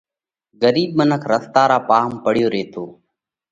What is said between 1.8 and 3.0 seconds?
پاهام پڙيو تو۔